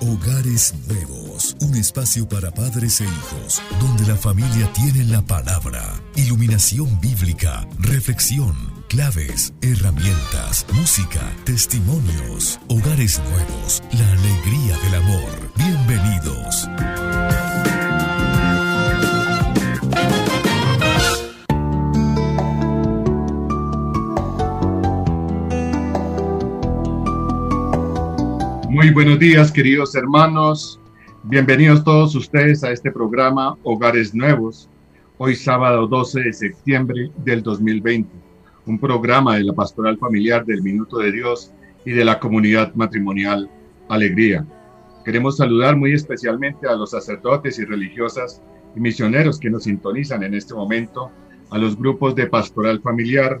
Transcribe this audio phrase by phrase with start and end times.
[0.00, 5.82] Hogares Nuevos, un espacio para padres e hijos, donde la familia tiene la palabra,
[6.16, 8.54] iluminación bíblica, reflexión,
[8.90, 12.60] claves, herramientas, música, testimonios.
[12.68, 15.52] Hogares Nuevos, la alegría del amor.
[15.56, 16.68] Bienvenidos.
[28.82, 30.80] Muy buenos días, queridos hermanos.
[31.22, 34.68] Bienvenidos todos ustedes a este programa Hogares Nuevos,
[35.18, 38.10] hoy sábado 12 de septiembre del 2020,
[38.66, 41.52] un programa de la Pastoral Familiar del Minuto de Dios
[41.84, 43.48] y de la comunidad matrimonial
[43.88, 44.44] Alegría.
[45.04, 48.42] Queremos saludar muy especialmente a los sacerdotes y religiosas
[48.74, 51.08] y misioneros que nos sintonizan en este momento,
[51.50, 53.40] a los grupos de Pastoral Familiar,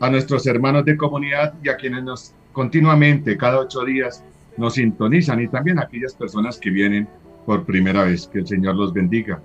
[0.00, 4.24] a nuestros hermanos de comunidad y a quienes nos continuamente, cada ocho días,
[4.56, 7.08] nos sintonizan y también aquellas personas que vienen
[7.46, 8.26] por primera vez.
[8.26, 9.40] Que el Señor los bendiga.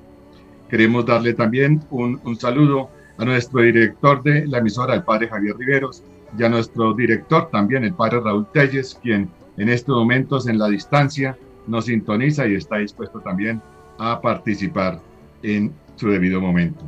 [0.70, 5.56] Queremos darle también un, un saludo a nuestro director de la emisora, el padre Javier
[5.58, 6.04] Riveros,
[6.38, 10.68] y a nuestro director también, el padre Raúl Telles, quien en estos momentos en la
[10.68, 13.62] distancia nos sintoniza y está dispuesto también
[13.98, 15.00] a participar
[15.44, 16.84] en su debido momento.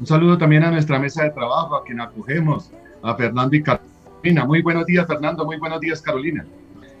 [0.00, 2.70] Un saludo también a nuestra mesa de trabajo, a quien acogemos,
[3.02, 4.44] a Fernando y Carolina.
[4.46, 5.44] Muy buenos días, Fernando.
[5.44, 6.46] Muy buenos días, Carolina.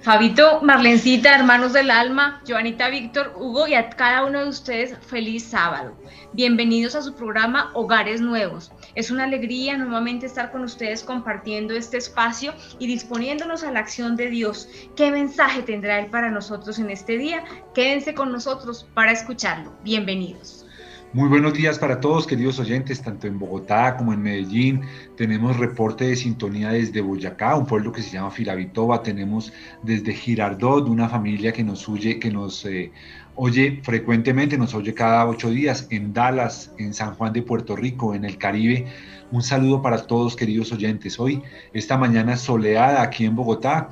[0.00, 5.42] Fabito, Marlencita, hermanos del alma, Joanita, Víctor, Hugo y a cada uno de ustedes feliz
[5.42, 5.98] sábado.
[6.32, 8.70] Bienvenidos a su programa Hogares Nuevos.
[8.94, 14.14] Es una alegría nuevamente estar con ustedes compartiendo este espacio y disponiéndonos a la acción
[14.14, 14.68] de Dios.
[14.94, 17.42] ¿Qué mensaje tendrá Él para nosotros en este día?
[17.74, 19.74] Quédense con nosotros para escucharlo.
[19.82, 20.67] Bienvenidos.
[21.14, 24.82] Muy buenos días para todos, queridos oyentes, tanto en Bogotá como en Medellín.
[25.16, 29.02] Tenemos reporte de sintonía desde Boyacá, un pueblo que se llama Filavitoba.
[29.02, 29.50] Tenemos
[29.82, 32.92] desde Girardot, una familia que nos huye, que nos eh,
[33.36, 35.86] oye frecuentemente, nos oye cada ocho días.
[35.88, 38.84] En Dallas, en San Juan de Puerto Rico, en el Caribe.
[39.32, 41.18] Un saludo para todos, queridos oyentes.
[41.18, 43.88] Hoy, esta mañana soleada aquí en Bogotá.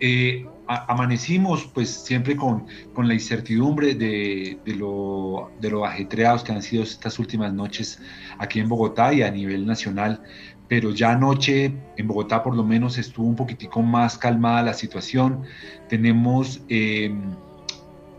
[0.00, 6.52] Eh, amanecimos pues siempre con, con la incertidumbre de, de, lo, de lo ajetreados que
[6.52, 8.00] han sido estas últimas noches
[8.38, 10.22] aquí en Bogotá y a nivel nacional,
[10.68, 15.42] pero ya anoche en Bogotá por lo menos estuvo un poquitico más calmada la situación.
[15.88, 17.14] Tenemos eh,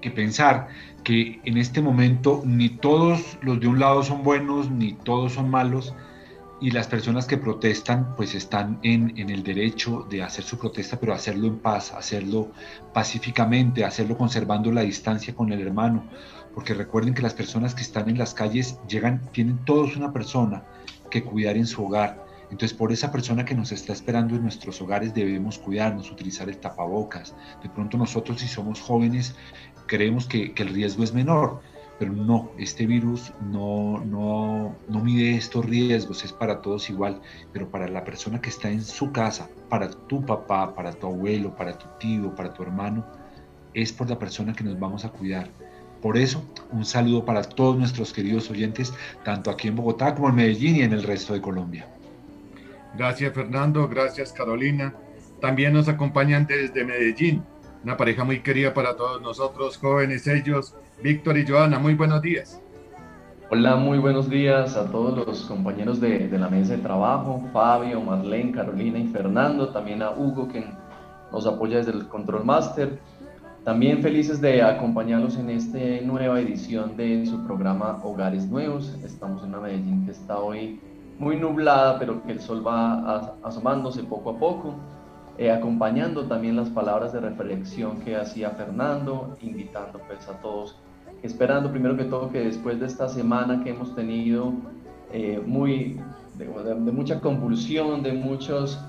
[0.02, 0.69] que pensar
[1.03, 5.50] que en este momento ni todos los de un lado son buenos, ni todos son
[5.50, 5.94] malos,
[6.59, 11.00] y las personas que protestan pues están en, en, el derecho de hacer su protesta,
[11.00, 12.51] pero hacerlo en paz, hacerlo
[12.94, 16.03] pacíficamente, hacerlo conservando la distancia con el hermano,
[16.56, 20.63] porque recuerden que las personas que están en las calles llegan, tienen todos una persona
[21.12, 22.25] que cuidar en su hogar.
[22.50, 26.57] Entonces por esa persona que nos está esperando en nuestros hogares debemos cuidarnos, utilizar el
[26.57, 27.35] tapabocas.
[27.62, 29.35] De pronto nosotros si somos jóvenes
[29.85, 31.62] creemos que, que el riesgo es menor,
[32.00, 37.22] pero no, este virus no, no, no mide estos riesgos, es para todos igual,
[37.52, 41.56] pero para la persona que está en su casa, para tu papá, para tu abuelo,
[41.56, 43.06] para tu tío, para tu hermano,
[43.74, 45.50] es por la persona que nos vamos a cuidar.
[46.02, 48.94] Por eso, un saludo para todos nuestros queridos oyentes,
[49.24, 51.88] tanto aquí en Bogotá como en Medellín y en el resto de Colombia.
[52.96, 54.94] Gracias Fernando, gracias Carolina.
[55.41, 57.44] También nos acompañan desde Medellín,
[57.87, 62.61] una pareja muy querida para todos nosotros, jóvenes ellos, Víctor y Joana, muy buenos días.
[63.49, 68.01] Hola, muy buenos días a todos los compañeros de, de, la mesa de trabajo, Fabio,
[68.01, 70.65] Marlene, Carolina y Fernando, también a Hugo que
[71.31, 72.99] nos apoya desde el Control Master.
[73.63, 78.97] También felices de acompañarlos en esta nueva edición de su programa Hogares Nuevos.
[79.01, 80.81] Estamos en una Medellín que está hoy
[81.17, 84.75] muy nublada, pero que el sol va asomándose poco a poco.
[85.37, 90.75] Eh, acompañando también las palabras de reflexión que hacía Fernando, invitando pues a todos
[91.23, 94.53] esperando primero que todo que después de esta semana que hemos tenido
[95.11, 95.99] eh, muy,
[96.37, 96.45] de,
[96.91, 98.79] mucha convulsión, de, muchos,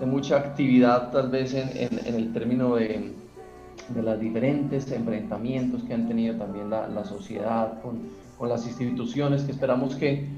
[0.00, 3.12] de mucha actividad tal vez en, el término de,
[3.88, 9.94] de los diferentes enfrentamientos que han tenido también la, sociedad con, las instituciones, que esperamos
[9.94, 10.28] que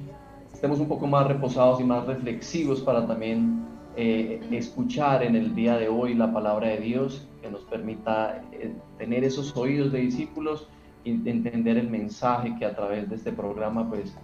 [0.53, 3.56] estemos un poco más reposados y más reflexivos para también
[3.97, 8.75] eh, escuchar en el día de hoy la palabra de Dios, que nos permita eh,
[8.99, 10.69] tener esos oídos de discípulos
[11.07, 14.15] entender el mensaje que a través de este programa, pues,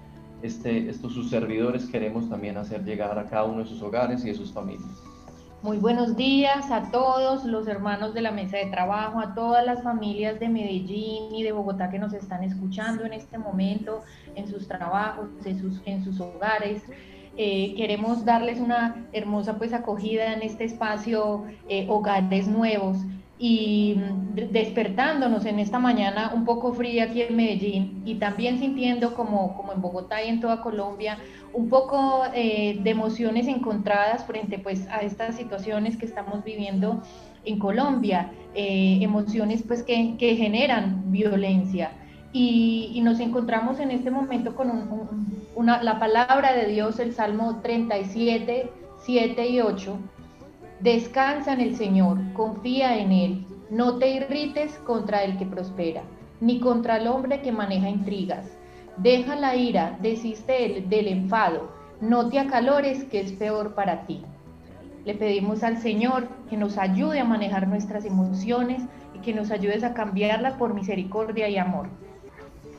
[0.42, 4.28] este, estos sus servidores queremos también hacer llegar a cada uno de sus hogares y
[4.28, 4.90] de sus familias.
[5.62, 9.80] Muy buenos días a todos los hermanos de la mesa de trabajo, a todas las
[9.84, 14.02] familias de Medellín y de Bogotá que nos están escuchando en este momento,
[14.34, 16.82] en sus trabajos, en sus, en sus hogares.
[17.38, 22.98] Eh, queremos darles una hermosa pues acogida en este espacio eh, Hogares Nuevos
[23.38, 23.96] y
[24.34, 29.72] despertándonos en esta mañana un poco fría aquí en Medellín y también sintiendo como, como
[29.72, 31.18] en Bogotá y en toda Colombia
[31.54, 37.02] un poco eh, de emociones encontradas frente pues a estas situaciones que estamos viviendo
[37.44, 41.90] en Colombia, emociones pues que, generan violencia.
[42.32, 44.70] Y, nos encontramos en este momento con
[45.54, 49.98] una, la palabra de Dios, el Salmo 37, 7 y 8,
[50.80, 56.02] Descansa en el Señor, confía en Él, no te irrites contra el que prospera,
[56.40, 58.50] ni contra el hombre que maneja intrigas.
[58.96, 61.70] Deja la ira, desiste del enfado,
[62.00, 64.24] no te acalores que es peor para ti.
[65.04, 68.82] Le pedimos al Señor que nos ayude a manejar nuestras emociones
[69.14, 71.88] y que nos ayudes a cambiarla por misericordia y amor.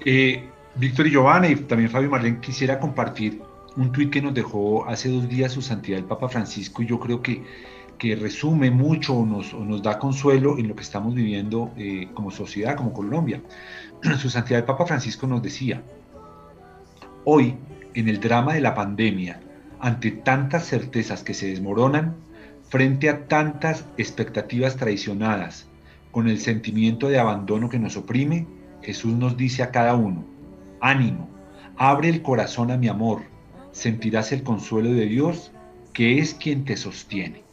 [0.05, 3.41] Eh, Víctor y Giovanna y también Fabio Marlene quisiera compartir
[3.75, 6.99] un tuit que nos dejó hace dos días su santidad el Papa Francisco y yo
[6.99, 7.43] creo que
[7.97, 12.31] que resume mucho o nos, nos, da consuelo en lo que estamos viviendo eh, como
[12.31, 13.41] sociedad, como Colombia.
[14.19, 15.81] Su Santidad el Papa Francisco nos decía,
[17.23, 17.55] hoy,
[17.93, 19.39] en el drama de la pandemia,
[19.79, 22.15] ante tantas certezas que se desmoronan,
[22.67, 25.67] frente a tantas expectativas traicionadas,
[26.11, 28.47] con el sentimiento de abandono que nos oprime,
[28.83, 30.25] Jesús nos dice a cada uno,
[30.81, 31.29] ánimo,
[31.77, 33.21] abre el corazón a mi amor,
[33.71, 35.51] sentirás el consuelo de Dios,
[35.93, 37.43] que es quien te sostiene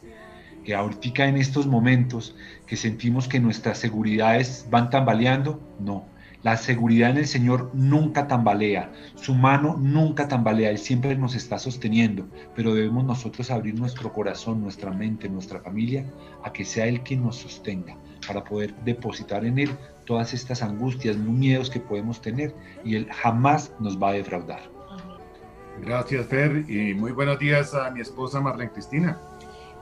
[0.63, 2.35] que ahorita en estos momentos
[2.65, 6.05] que sentimos que nuestras seguridades van tambaleando, no.
[6.43, 11.59] La seguridad en el Señor nunca tambalea, su mano nunca tambalea, Él siempre nos está
[11.59, 16.03] sosteniendo, pero debemos nosotros abrir nuestro corazón, nuestra mente, nuestra familia,
[16.43, 17.95] a que sea Él quien nos sostenga,
[18.27, 19.69] para poder depositar en Él
[20.05, 24.61] todas estas angustias, miedos que podemos tener, y Él jamás nos va a defraudar.
[25.81, 29.19] Gracias, Fer, y muy buenos días a mi esposa Marlene Cristina.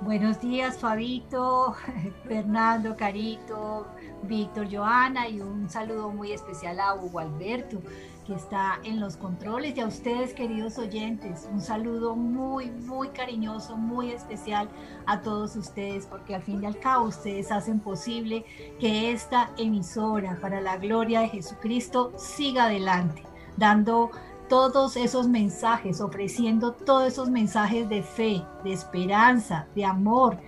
[0.01, 1.75] Buenos días, Fabito,
[2.27, 3.85] Fernando, Carito,
[4.23, 7.81] Víctor, Joana y un saludo muy especial a Hugo Alberto,
[8.25, 11.47] que está en los controles, y a ustedes, queridos oyentes.
[11.51, 14.69] Un saludo muy, muy cariñoso, muy especial
[15.05, 18.45] a todos ustedes, porque al fin y al cabo ustedes hacen posible
[18.79, 23.23] que esta emisora para la gloria de Jesucristo siga adelante,
[23.57, 24.11] dando
[24.47, 30.39] todos esos mensajes, ofreciendo todos esos mensajes de fe, de esperanza, de amor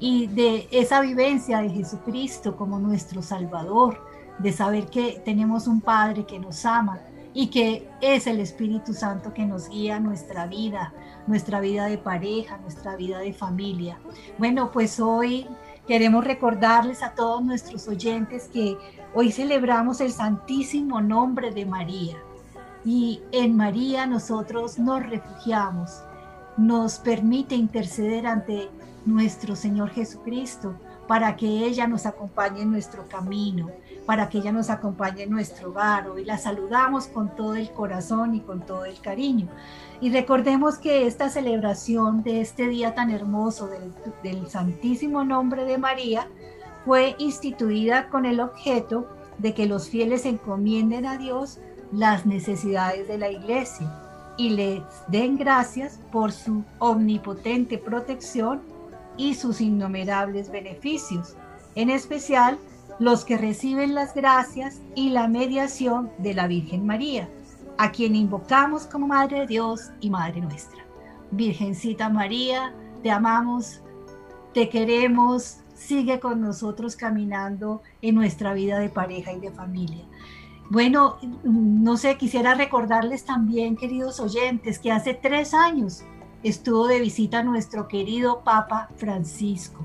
[0.00, 4.06] y de esa vivencia de Jesucristo como nuestro Salvador,
[4.38, 7.00] de saber que tenemos un Padre que nos ama
[7.34, 10.92] y que es el Espíritu Santo que nos guía nuestra vida,
[11.26, 13.98] nuestra vida de pareja, nuestra vida de familia.
[14.38, 15.46] Bueno, pues hoy
[15.86, 18.76] queremos recordarles a todos nuestros oyentes que
[19.14, 22.16] hoy celebramos el santísimo nombre de María
[22.84, 26.02] y en María nosotros nos refugiamos,
[26.56, 28.70] nos permite interceder ante
[29.08, 30.74] nuestro Señor Jesucristo
[31.08, 33.70] para que ella nos acompañe en nuestro camino,
[34.06, 36.08] para que ella nos acompañe en nuestro hogar.
[36.08, 39.48] Hoy la saludamos con todo el corazón y con todo el cariño.
[40.00, 45.78] Y recordemos que esta celebración de este día tan hermoso del, del Santísimo Nombre de
[45.78, 46.28] María
[46.84, 49.08] fue instituida con el objeto
[49.38, 51.58] de que los fieles encomienden a Dios
[51.90, 53.90] las necesidades de la iglesia
[54.36, 58.60] y les den gracias por su omnipotente protección
[59.18, 61.36] y sus innumerables beneficios,
[61.74, 62.58] en especial
[62.98, 67.28] los que reciben las gracias y la mediación de la Virgen María,
[67.76, 70.82] a quien invocamos como Madre de Dios y Madre nuestra.
[71.30, 72.72] Virgencita María,
[73.02, 73.82] te amamos,
[74.54, 80.04] te queremos, sigue con nosotros caminando en nuestra vida de pareja y de familia.
[80.70, 86.02] Bueno, no sé, quisiera recordarles también, queridos oyentes, que hace tres años
[86.42, 89.84] estuvo de visita nuestro querido Papa Francisco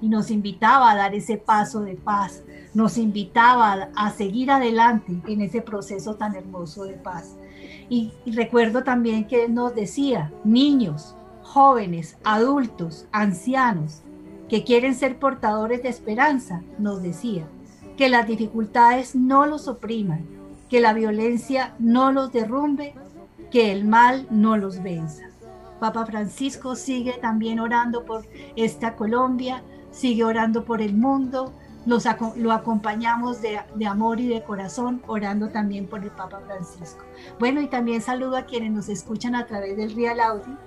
[0.00, 2.42] y nos invitaba a dar ese paso de paz,
[2.74, 7.36] nos invitaba a seguir adelante en ese proceso tan hermoso de paz.
[7.88, 14.02] Y, recuerdo también que nos decía, niños, jóvenes, adultos, ancianos,
[14.48, 17.46] que quieren ser portadores de esperanza, nos decía,
[17.96, 20.26] que las dificultades no los opriman,
[20.68, 22.94] que la violencia no los derrumbe,
[23.50, 25.27] que el mal no los venza.
[25.78, 31.52] Papa Francisco sigue también orando por esta Colombia, sigue orando por el mundo,
[31.86, 37.02] lo acompañamos de, amor y de corazón, orando también por el Papa Francisco.
[37.38, 40.58] Bueno, y también saludo a quienes nos escuchan a través del Real Audio,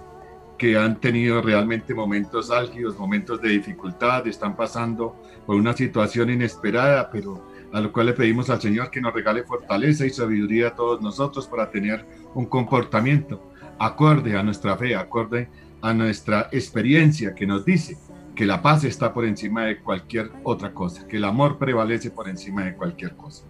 [0.58, 7.10] que han tenido realmente momentos álgidos, momentos de dificultad, están pasando por una situación inesperada,
[7.12, 10.76] pero a lo cual le pedimos al Señor que nos regale fortaleza y sabiduría a
[10.76, 15.50] todos nosotros para tener un comportamiento acorde a nuestra fe, acorde
[15.82, 17.98] a nuestra experiencia que nos dice
[18.36, 22.30] que la paz está por encima de cualquier otra cosa, que el amor prevalece por
[22.30, 23.44] encima de cualquier cosa.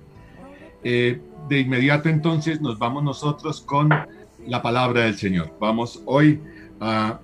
[0.83, 3.89] Eh, de inmediato entonces nos vamos nosotros con
[4.45, 5.53] la palabra del Señor.
[5.59, 6.41] Vamos hoy
[6.79, 7.19] a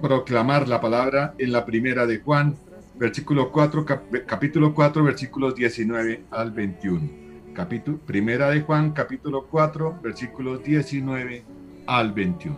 [0.00, 2.56] proclamar la palabra en la primera de Juan,
[2.96, 3.86] versículo 4,
[4.26, 7.22] capítulo 4, versículos 19 al 21.
[7.54, 11.44] Capítulo, primera de Juan, capítulo 4, versículos 19
[11.86, 12.56] al 21.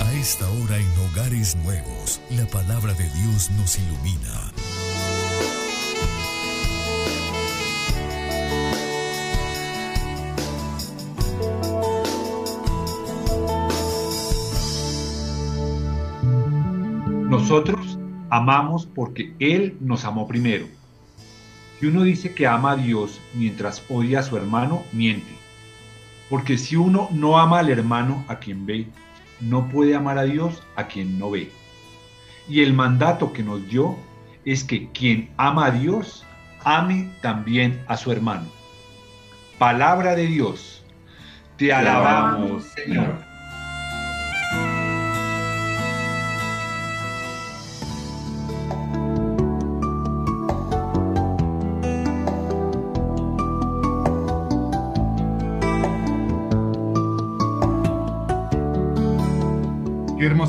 [0.00, 4.77] A esta hora en Hogares Nuevos, la palabra de Dios nos ilumina.
[17.48, 20.66] Nosotros amamos porque Él nos amó primero.
[21.80, 25.32] Si uno dice que ama a Dios mientras odia a su hermano, miente.
[26.28, 28.86] Porque si uno no ama al hermano a quien ve,
[29.40, 31.50] no puede amar a Dios a quien no ve.
[32.50, 33.96] Y el mandato que nos dio
[34.44, 36.26] es que quien ama a Dios,
[36.64, 38.44] ame también a su hermano.
[39.56, 40.84] Palabra de Dios.
[41.56, 43.27] Te alabamos, Señor.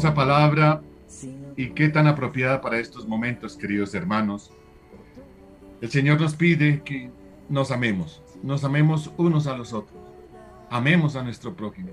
[0.08, 0.82] Palabra
[1.58, 4.52] y qué tan apropiada para estos momentos, queridos hermanos.
[5.82, 7.10] El Señor nos pide que
[7.50, 10.00] nos amemos, nos amemos unos a los otros,
[10.70, 11.90] amemos a nuestro prójimo,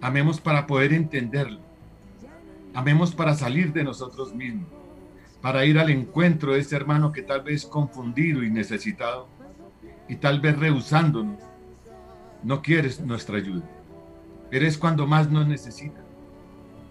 [0.00, 1.60] amemos para poder entenderlo,
[2.74, 4.68] amemos para salir de nosotros mismos,
[5.42, 9.28] para ir al encuentro de ese hermano que tal vez confundido y necesitado
[10.08, 11.42] y tal vez rehusándonos,
[12.42, 13.68] no quieres nuestra ayuda,
[14.50, 16.09] pero es cuando más nos necesita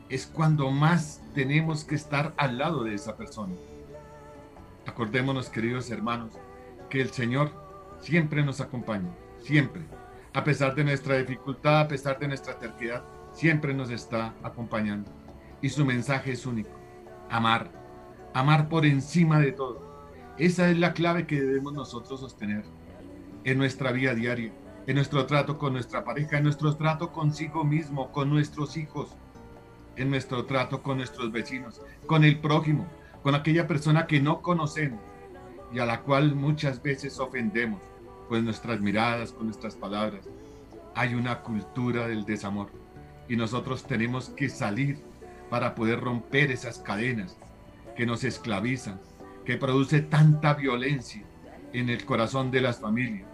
[0.09, 3.53] es cuando más tenemos que estar al lado de esa persona.
[4.85, 6.33] Acordémonos, queridos hermanos,
[6.89, 7.51] que el Señor
[8.01, 9.09] siempre nos acompaña,
[9.43, 9.83] siempre.
[10.33, 15.11] A pesar de nuestra dificultad, a pesar de nuestra terquedad, siempre nos está acompañando.
[15.61, 16.71] Y su mensaje es único,
[17.29, 17.69] amar,
[18.33, 19.89] amar por encima de todo.
[20.37, 22.63] Esa es la clave que debemos nosotros sostener
[23.43, 24.51] en nuestra vida diaria,
[24.87, 29.15] en nuestro trato con nuestra pareja, en nuestro trato consigo mismo, con nuestros hijos,
[29.99, 32.87] en nuestro trato con nuestros vecinos, con el prójimo,
[33.21, 35.01] con aquella persona que no conocemos
[35.73, 37.81] y a la cual muchas veces ofendemos
[38.29, 40.25] con nuestras miradas, con nuestras palabras.
[40.95, 42.71] Hay una cultura del desamor
[43.27, 44.99] y nosotros tenemos que salir
[45.49, 47.37] para poder romper esas cadenas
[47.97, 49.01] que nos esclavizan,
[49.43, 51.23] que produce tanta violencia
[51.73, 53.27] en el corazón de las familias.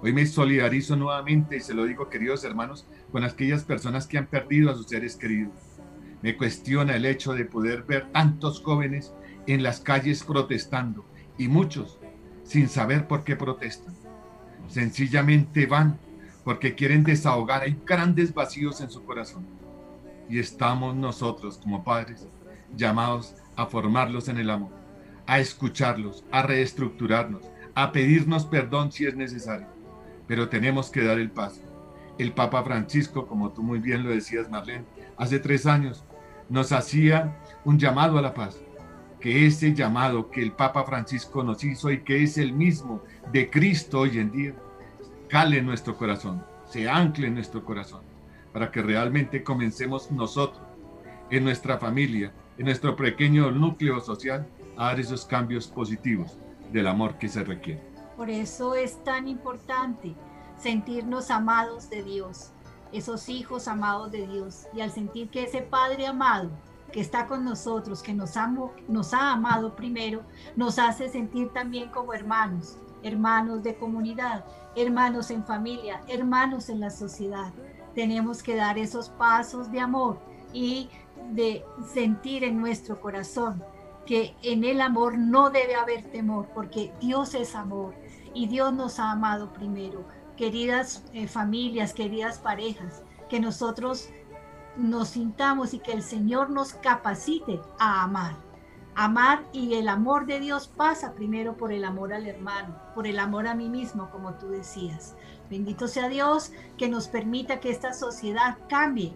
[0.00, 4.26] Hoy me solidarizo nuevamente y se lo digo, queridos hermanos, con aquellas personas que han
[4.26, 5.52] perdido a sus seres queridos
[6.24, 9.12] me cuestiona el hecho de poder ver tantos jóvenes
[9.46, 11.04] en las calles protestando
[11.36, 11.98] y muchos
[12.44, 13.94] sin saber por qué protestan.
[14.66, 15.98] Sencillamente van
[16.42, 19.44] porque quieren desahogar, hay grandes vacíos en su corazón.
[20.30, 22.26] Y estamos nosotros como padres
[22.74, 24.72] llamados a formarlos en el amor,
[25.26, 27.42] a escucharlos, a reestructurarnos,
[27.74, 29.66] a pedirnos perdón si es necesario.
[30.26, 31.60] Pero tenemos que dar el paso.
[32.16, 34.86] El Papa Francisco, como tú muy bien lo decías, Marlene,
[35.18, 36.02] hace tres años
[36.48, 38.58] nos hacía un llamado a la paz,
[39.20, 43.48] que ese llamado que el Papa Francisco nos hizo y que es el mismo de
[43.48, 44.54] Cristo hoy en día,
[45.28, 48.02] cale en nuestro corazón, se ancle en nuestro corazón,
[48.52, 50.62] para que realmente comencemos nosotros,
[51.30, 54.46] en nuestra familia, en nuestro pequeño núcleo social,
[54.76, 56.38] a dar esos cambios positivos
[56.72, 57.82] del amor que se requiere.
[58.16, 60.14] Por eso es tan importante
[60.58, 62.52] sentirnos amados de Dios,
[62.94, 64.66] esos hijos amados de Dios.
[64.72, 66.50] Y al sentir que ese Padre amado
[66.92, 68.34] que está con nosotros, que nos,
[68.86, 70.22] nos ha amado primero,
[70.54, 74.44] nos hace sentir también como hermanos, hermanos de comunidad,
[74.76, 77.52] hermanos en familia, hermanos en la sociedad.
[77.96, 80.20] Tenemos que dar esos pasos de amor
[80.52, 80.88] y
[81.32, 83.62] de sentir en nuestro corazón
[84.06, 87.94] que en el amor no debe haber temor, porque Dios es amor
[88.34, 90.04] y Dios nos ha amado primero
[90.36, 94.08] queridas eh, familias, queridas parejas, que nosotros
[94.76, 98.36] nos sintamos y que el Señor nos capacite a amar.
[98.96, 103.18] Amar y el amor de Dios pasa primero por el amor al hermano, por el
[103.18, 105.16] amor a mí mismo, como tú decías.
[105.50, 109.12] Bendito sea Dios que nos permita que esta sociedad cambie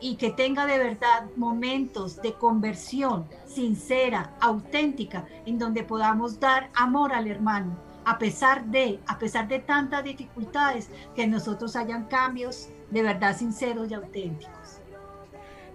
[0.00, 7.12] y que tenga de verdad momentos de conversión sincera, auténtica, en donde podamos dar amor
[7.12, 13.02] al hermano, a pesar de, a pesar de tantas dificultades, que nosotros hayan cambios de
[13.02, 14.80] verdad sinceros y auténticos.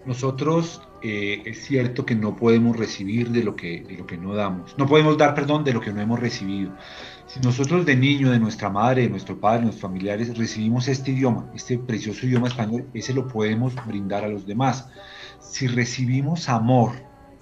[0.06, 4.36] Nosotros eh, es cierto que no podemos recibir de lo, que, de lo que no
[4.36, 4.78] damos.
[4.78, 6.72] No podemos dar, perdón, de lo que no hemos recibido.
[7.26, 11.12] Si nosotros de niño, de nuestra madre, de nuestro padre, de nuestros familiares, recibimos este
[11.12, 14.88] idioma, este precioso idioma español, ese lo podemos brindar a los demás.
[15.40, 16.92] Si recibimos amor,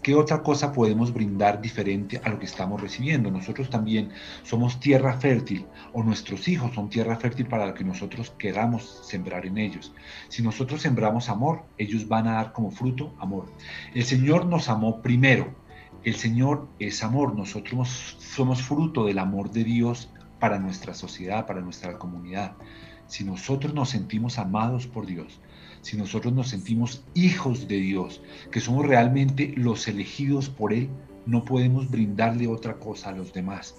[0.03, 3.31] ¿Qué otra cosa podemos brindar diferente a lo que estamos recibiendo?
[3.31, 4.09] Nosotros también
[4.43, 9.45] somos tierra fértil o nuestros hijos son tierra fértil para lo que nosotros queramos sembrar
[9.45, 9.93] en ellos.
[10.27, 13.45] Si nosotros sembramos amor, ellos van a dar como fruto amor.
[13.95, 15.55] El Señor nos amó primero.
[16.03, 17.33] El Señor es amor.
[17.33, 22.57] Nosotros somos fruto del amor de Dios para nuestra sociedad, para nuestra comunidad.
[23.07, 25.39] Si nosotros nos sentimos amados por Dios,
[25.83, 28.21] si nosotros nos sentimos hijos de Dios,
[28.51, 30.89] que somos realmente los elegidos por Él,
[31.25, 33.75] no podemos brindarle otra cosa a los demás.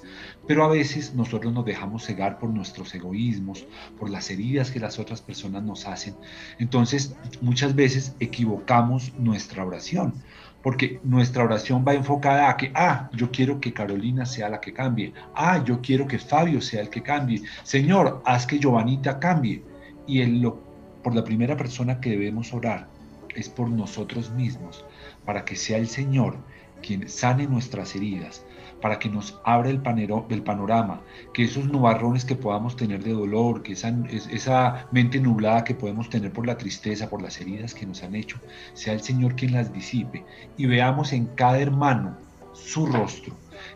[0.47, 3.67] Pero a veces nosotros nos dejamos cegar por nuestros egoísmos,
[3.99, 6.15] por las heridas que las otras personas nos hacen.
[6.59, 10.15] Entonces, muchas veces equivocamos nuestra oración,
[10.63, 14.73] porque nuestra oración va enfocada a que, ah, yo quiero que Carolina sea la que
[14.73, 19.63] cambie, ah, yo quiero que Fabio sea el que cambie, Señor, haz que Giovanita cambie.
[20.07, 20.74] Y el, lo
[21.05, 22.89] por la primera persona que debemos orar
[23.37, 24.85] es por nosotros mismos,
[25.25, 26.39] para que sea el Señor
[26.83, 28.45] quien sane nuestras heridas,
[28.81, 31.01] para que nos abra el, panero, panorama,
[31.33, 36.33] que esos nubarrones que podamos tener de dolor, que esa mente nublada que podemos tener
[36.33, 38.39] por la tristeza, por las heridas que nos han hecho,
[38.75, 40.25] sea el Señor quien las disipe
[40.57, 42.17] y veamos en cada hermano
[42.53, 43.35] su rostro,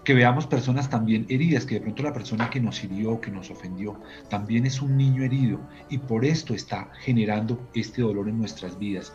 [0.08, 3.50] que veamos personas también heridas, que de pronto la persona que nos hirió, que nos
[3.50, 8.78] ofendió, también es un niño herido y por esto está generando este dolor en nuestras
[8.78, 9.12] vidas.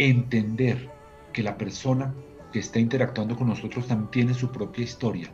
[0.00, 0.90] Entender
[1.32, 2.12] que la persona
[2.52, 5.30] que está interactuando con nosotros también tiene su propia historia,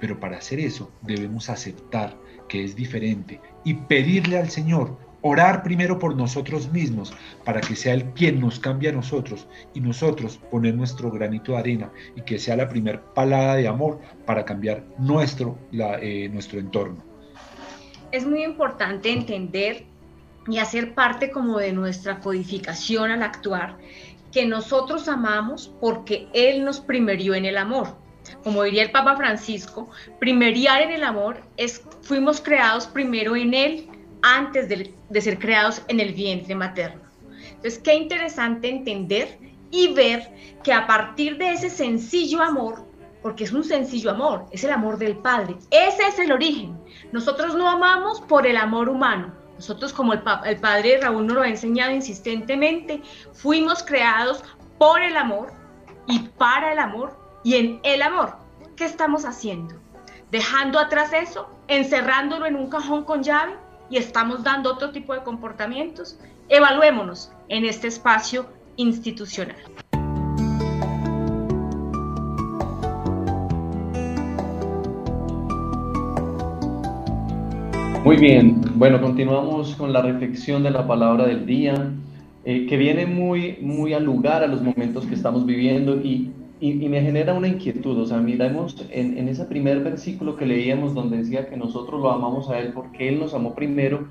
[0.00, 2.16] pero para hacer eso debemos aceptar
[2.48, 7.94] que es diferente y pedirle al Señor orar primero por nosotros mismos para que sea
[7.94, 12.38] el quien nos cambie a nosotros y nosotros poner nuestro granito de arena y que
[12.38, 17.02] sea la primer palada de amor para cambiar nuestro, eh, nuestro entorno.
[18.10, 19.84] Es muy importante entender
[20.48, 23.78] y hacer parte como de nuestra codificación al actuar
[24.32, 27.96] que nosotros amamos porque Él nos primerió en el amor.
[28.42, 33.88] Como diría el Papa Francisco, primeriar en el amor es fuimos creados primero en Él
[34.22, 37.02] antes de, ser creados en el vientre materno.
[37.46, 39.38] Entonces, qué interesante entender
[39.70, 40.32] y ver
[40.62, 42.84] que a partir de ese sencillo amor,
[43.20, 46.78] porque es un sencillo amor, es el amor del Padre, ese es el origen.
[47.12, 49.32] Nosotros no amamos por el amor humano.
[49.56, 53.00] Nosotros, como el, el Padre Raúl nos lo ha enseñado insistentemente,
[53.32, 54.42] fuimos creados
[54.78, 55.52] por el amor
[56.06, 58.36] y para el amor y en el amor.
[58.76, 59.76] ¿Qué estamos haciendo?
[60.30, 63.54] Dejando atrás eso, encerrándolo en un cajón con llave
[63.92, 69.56] y estamos dando otro tipo de comportamientos, evaluémonos en este espacio institucional.
[78.02, 81.92] Muy bien, bueno, continuamos con la reflexión de la palabra del día,
[82.46, 86.88] eh, que viene muy, muy al lugar a los momentos que estamos viviendo y y,
[86.88, 91.16] me genera una inquietud, o sea, miremos en, en, ese primer versículo que leíamos donde
[91.16, 94.06] decía que nosotros lo amamos a Él porque Él nos amó primero,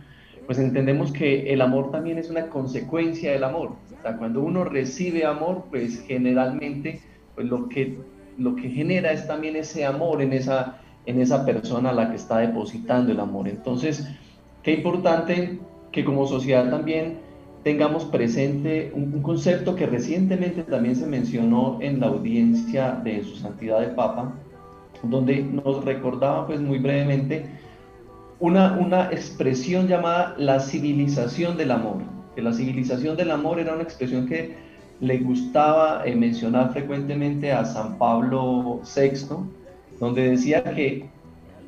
[0.46, 3.76] pues entendemos que el amor también es una consecuencia del amor.
[3.98, 7.00] O sea, cuando uno recibe amor, pues generalmente
[7.36, 7.98] pues lo, que,
[8.38, 12.18] lo que genera es también ese amor en esa, en esa persona a la que
[12.18, 13.48] está depositando el amor.
[13.48, 14.10] Entonces,
[14.62, 15.58] qué importante
[15.94, 17.20] que como sociedad también
[17.64, 23.84] tengamos presente un, concepto que recientemente también se mencionó en la audiencia de su santidad
[23.84, 24.34] el Papa,
[25.04, 27.46] donde nos recordaba pues muy brevemente
[28.40, 31.98] una, una expresión llamada la civilización del amor,
[32.36, 34.56] que la civilización del amor era una expresión que
[35.00, 39.36] le gustaba eh, mencionar frecuentemente a San Pablo VI,
[40.00, 41.10] donde decía que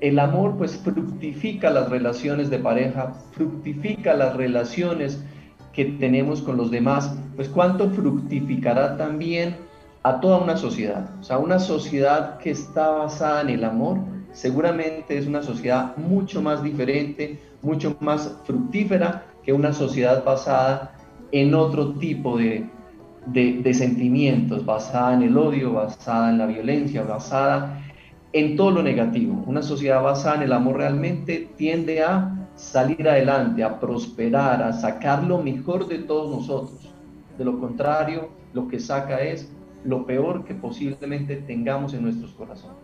[0.02, 5.24] el amor pues fructifica las relaciones de pareja, fructifica las relaciones
[5.74, 9.58] que tenemos con los demás, pues cuánto fructificará también
[10.04, 11.10] a toda una sociedad.
[11.20, 13.98] O sea, una sociedad que está basada en el amor,
[14.32, 20.96] seguramente es una sociedad mucho más diferente, mucho más fructífera que una sociedad basada
[21.32, 22.70] en otro tipo de,
[23.26, 27.82] de, sentimientos, basada en el odio, basada en la violencia, basada
[28.34, 29.44] en todo lo negativo.
[29.48, 35.24] Una sociedad basada en el amor realmente tiende a salir adelante, a prosperar, a sacar
[35.24, 36.94] lo mejor de todos nosotros.
[37.38, 39.52] De lo contrario, lo que saca es
[39.84, 42.78] lo peor que posiblemente tengamos en nuestros corazones.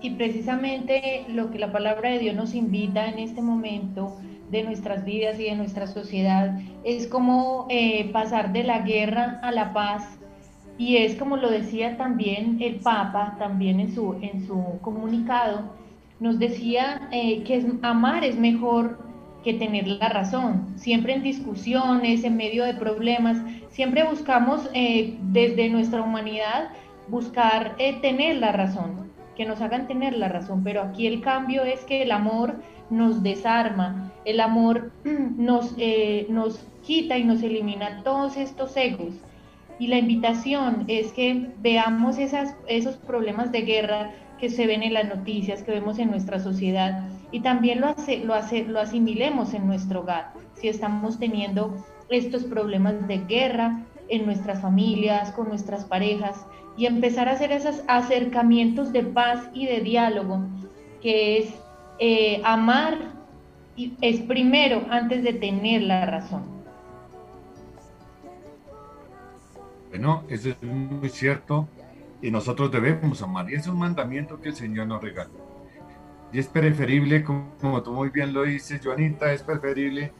[0.00, 4.16] Y precisamente lo que la palabra de Dios nos invita en este momento
[4.50, 9.50] de nuestras vidas y de nuestra sociedad es como eh, pasar de la guerra a
[9.50, 10.18] la paz
[10.76, 15.62] y es como lo decía también el Papa, también en su, en su comunicado,
[16.24, 18.98] nos decía eh, que amar es mejor
[19.44, 20.72] que tener la razón.
[20.74, 23.36] Siempre en discusiones, en medio de problemas,
[23.68, 26.70] siempre buscamos eh, desde nuestra humanidad
[27.08, 31.80] buscar tener la razón, que nos hagan tener la razón, pero aquí el cambio es
[31.80, 32.54] que el amor
[32.88, 39.12] nos desarma, el amor nos, eh, nos quita y nos elimina todos estos egos.
[39.78, 45.08] Y la invitación es que veamos esos problemas de guerra que se ven en las
[45.08, 49.66] noticias, que vemos en nuestra sociedad y también lo, hace, lo, hace, lo asimilemos en
[49.66, 50.32] nuestro hogar.
[50.54, 51.74] Si estamos teniendo
[52.08, 57.82] estos problemas de guerra en nuestras familias, con nuestras parejas y empezar a hacer esos
[57.88, 60.40] acercamientos de paz y de diálogo,
[61.00, 61.54] que es
[61.98, 63.14] eh, amar
[64.00, 66.44] es primero antes de tener la razón.
[69.90, 71.68] Bueno, eso es muy cierto
[72.24, 75.28] y nosotros debemos amar y es un mandamiento que el Señor nos regala.
[76.32, 80.10] Y es preferible, como, tú muy bien lo dices, Joanita, es preferible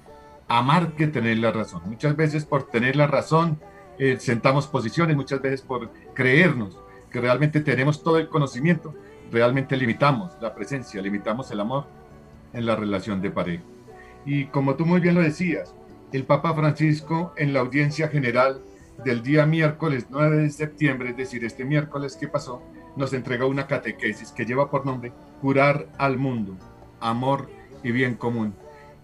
[0.47, 1.81] amar que tener la razón.
[1.87, 3.59] Muchas veces por tener la razón
[3.99, 6.79] eh, sentamos posiciones, muchas veces por creernos
[7.11, 8.95] que realmente tenemos todo el conocimiento,
[9.33, 11.87] realmente limitamos la presencia, limitamos el amor
[12.53, 13.65] en la relación de pareja.
[14.27, 15.75] Y como tú muy bien lo decías,
[16.13, 18.61] el Papa Francisco en la audiencia general
[19.05, 22.63] del día miércoles 9 de septiembre, es decir, este miércoles que pasó,
[22.97, 26.57] nos entregó una catequesis que lleva por nombre Curar al mundo,
[27.01, 27.51] amor
[27.83, 28.55] y bien común.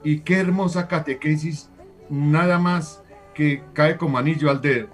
[0.02, 1.70] Y qué hermosa catequesis,
[2.08, 3.02] nada más
[3.34, 4.88] que cae como anillo al dedo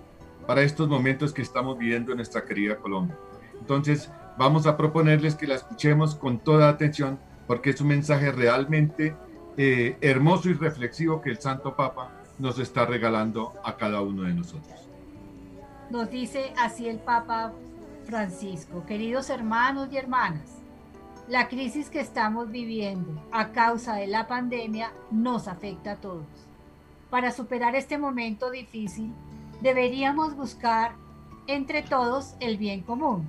[0.47, 3.17] para estos momentos que estamos viviendo en nuestra querida Colombia.
[3.61, 9.15] Entonces, vamos a proponerles que la escuchemos con toda atención porque es un mensaje realmente
[9.57, 14.35] eh, hermoso y reflexivo que el Santo Papa nos está regalando a cada uno de
[14.35, 14.86] nosotros.
[15.90, 17.53] Nos dice así el Papa
[18.05, 20.59] Francisco, queridos hermanos y hermanas,
[21.29, 26.27] la crisis que estamos viviendo a causa de la pandemia nos afecta a todos.
[27.11, 29.12] Para superar este momento difícil,
[29.61, 30.92] deberíamos buscar
[31.46, 33.29] entre todos el bien común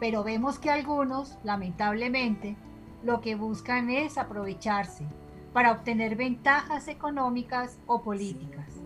[0.00, 2.56] pero vemos que algunos, lamentablemente,
[3.04, 5.04] lo que buscan es aprovecharse
[5.52, 8.80] para obtener ventajas económicas o políticas.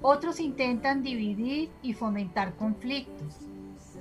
[0.00, 3.34] Otros intentan dividir y fomentar conflictos.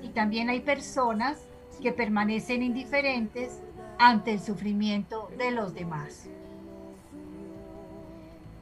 [0.03, 1.47] Y también hay personas
[1.81, 3.61] que permanecen indiferentes
[3.97, 6.29] ante el sufrimiento de los demás.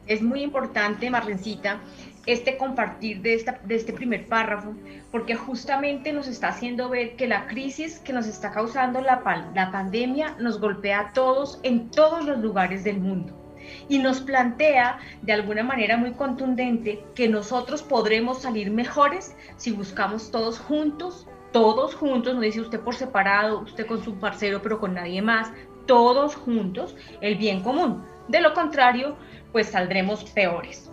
[0.07, 1.81] Es muy importante, Marlencita,
[2.25, 4.73] este compartir de, esta, de este primer párrafo,
[5.11, 9.21] porque justamente nos está haciendo ver que la crisis que nos está causando la,
[9.53, 13.44] la pandemia nos golpea a todos en todos los lugares del mundo
[13.89, 20.31] y nos plantea de alguna manera muy contundente que nosotros podremos salir mejores si buscamos
[20.31, 24.93] todos juntos, todos juntos, no dice usted por separado, usted con su parcero, pero con
[24.93, 25.51] nadie más,
[25.85, 28.03] todos juntos, el bien común.
[28.27, 29.15] De lo contrario,
[29.51, 30.91] pues saldremos peores.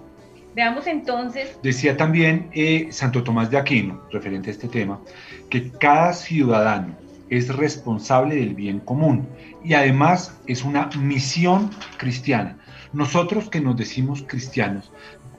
[0.54, 1.58] Veamos entonces.
[1.62, 5.00] Decía también eh, Santo Tomás de Aquino, referente a este tema,
[5.48, 6.94] que cada ciudadano
[7.30, 9.26] es responsable del bien común
[9.64, 12.58] y además es una misión cristiana.
[12.92, 14.92] Nosotros que nos decimos cristianos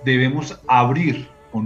[0.03, 1.63] debemos abrir, o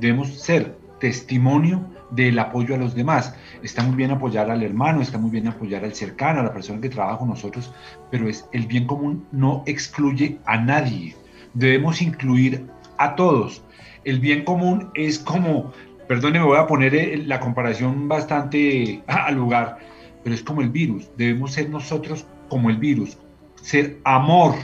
[0.00, 3.34] debemos ser testimonio del apoyo a los demás.
[3.62, 6.80] Está muy bien apoyar al hermano, está muy bien apoyar al cercano, a la persona
[6.80, 7.72] que trabaja con nosotros,
[8.10, 11.14] pero es el bien común no excluye a nadie.
[11.54, 12.66] Debemos incluir
[12.98, 13.62] a todos.
[14.04, 15.72] El bien común es como,
[16.08, 19.78] perdone, me voy a poner eh, la comparación bastante al lugar,
[20.22, 21.08] pero es como el virus.
[21.16, 23.16] Debemos ser nosotros como el virus,
[23.62, 24.54] ser amor,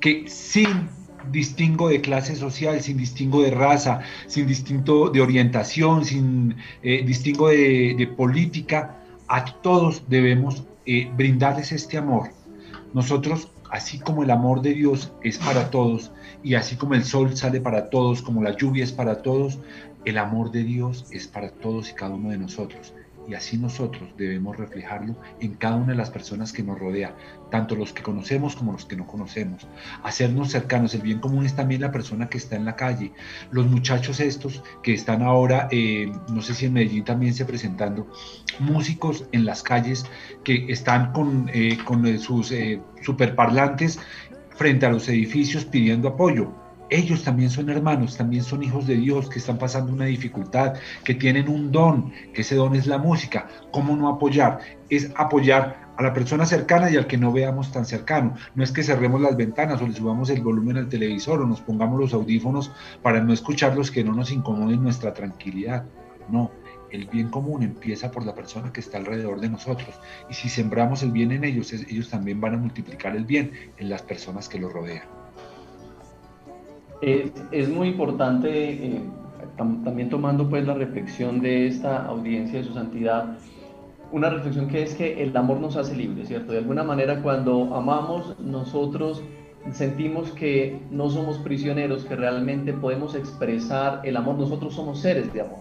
[0.00, 0.88] que sin
[1.30, 7.48] distingo de clase social, sin distingo de raza, sin distinto de orientación, sin eh, distingo
[7.48, 8.96] de, política,
[9.28, 12.30] a todos debemos eh, brindarles este amor.
[12.94, 17.36] Nosotros, así como el amor de Dios es para todos, y así como el sol
[17.36, 19.58] sale para todos, como la lluvia es para todos,
[20.04, 22.94] el amor de Dios es para todos y cada uno de nosotros.
[23.28, 27.14] Y así nosotros debemos reflejarlo en cada una de las personas que nos rodea,
[27.50, 29.68] tanto los que conocemos como los que no conocemos.
[30.02, 33.12] Hacernos cercanos, el bien común es también la persona que está en la calle.
[33.50, 38.10] Los muchachos estos que están ahora, eh, no sé si en Medellín también se presentando,
[38.58, 40.06] músicos en las calles
[40.42, 43.98] que están con, eh, con sus eh, superparlantes
[44.56, 49.28] frente a los edificios pidiendo apoyo ellos también son hermanos, también son hijos de Dios
[49.28, 50.74] que están pasando una dificultad,
[51.04, 53.48] que tienen un don, que ese don es la música.
[53.70, 54.60] ¿Cómo no apoyar?
[54.88, 58.34] Es apoyar a la persona cercana y al que no veamos tan cercano.
[58.54, 61.60] No es que cerremos las ventanas o le subamos el volumen al televisor o nos
[61.60, 62.72] pongamos los audífonos
[63.02, 65.84] para no escuchar los que no nos incomoden nuestra tranquilidad.
[66.30, 66.50] No,
[66.90, 70.00] el bien común empieza por la persona que está alrededor de nosotros.
[70.30, 73.90] Y si sembramos el bien en ellos, ellos también van a multiplicar el bien en
[73.90, 75.17] las personas que los rodean.
[77.00, 79.02] Es, muy importante, eh,
[79.56, 83.36] también tomando pues la reflexión de esta audiencia de su santidad,
[84.10, 86.52] una reflexión que es que el amor nos hace libres, ¿cierto?
[86.52, 89.22] De alguna manera cuando amamos nosotros
[89.72, 95.42] sentimos que no somos prisioneros, que realmente podemos expresar el amor, nosotros somos seres de
[95.42, 95.60] amor.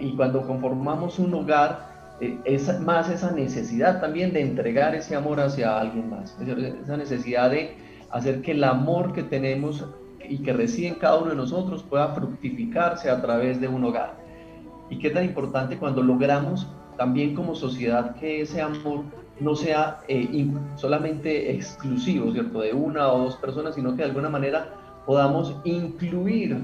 [0.00, 5.40] Y cuando conformamos un hogar, eh, es más esa necesidad también de entregar ese amor
[5.40, 6.36] hacia alguien más,
[6.82, 7.76] esa necesidad de
[8.10, 9.84] hacer que el amor que tenemos
[10.28, 14.16] y que reside en cada uno de nosotros pueda fructificarse a través de un hogar.
[14.90, 19.04] Y qué tan importante cuando logramos también como sociedad que ese amor
[19.40, 22.60] no sea eh, solamente exclusivo, ¿cierto?
[22.60, 24.74] De una o dos personas, sino que de alguna manera
[25.06, 26.58] podamos incluir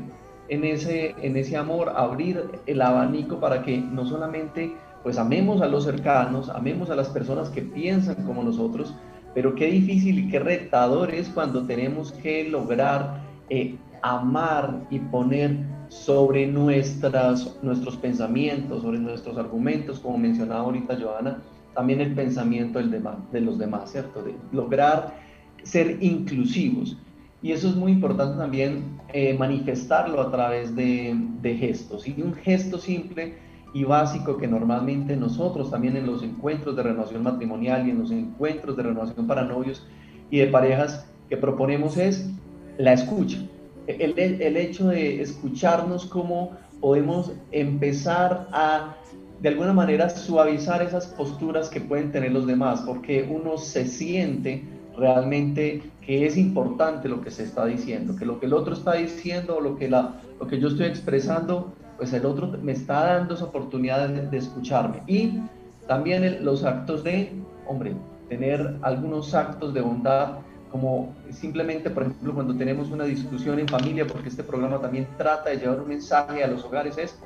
[0.49, 5.67] en ese, en ese amor, abrir el abanico para que no solamente pues amemos a
[5.67, 8.95] los cercanos, amemos a las personas que piensan como nosotros,
[9.35, 15.59] pero qué difícil y qué retador es cuando tenemos que lograr eh, amar y poner
[15.89, 21.43] sobre nuestras, nuestros pensamientos, sobre nuestros argumentos, como mencionaba ahorita Joana,
[21.75, 24.23] también el pensamiento del de los demás, ¿cierto?
[24.23, 25.15] De lograr
[25.63, 26.97] ser inclusivos.
[27.43, 32.07] Y eso es muy importante también eh, manifestarlo a través de, de, gestos.
[32.07, 33.35] Y un gesto simple
[33.73, 38.11] y básico que normalmente nosotros también en los encuentros de renovación matrimonial y en los
[38.11, 39.87] encuentros de renovación para novios
[40.31, 42.31] y de parejas que proponemos es
[42.79, 43.39] la escucha.
[43.87, 48.97] El, el hecho de escucharnos cómo podemos empezar a
[49.41, 54.63] de alguna manera suavizar esas posturas que pueden tener los demás, porque uno se siente
[54.97, 58.95] realmente que es importante lo que se está diciendo, que lo que el otro está
[58.95, 63.35] diciendo o lo que, lo que yo estoy expresando, pues el otro me está dando
[63.35, 65.03] esa oportunidad de, escucharme.
[65.07, 65.41] Y
[65.89, 67.33] también los actos de,
[67.67, 67.95] hombre,
[68.29, 70.39] tener algunos actos de bondad
[70.71, 75.51] como simplemente, por ejemplo, cuando tenemos una discusión en familia, porque este programa también trata
[75.51, 77.19] de llevar un mensaje a los hogares, es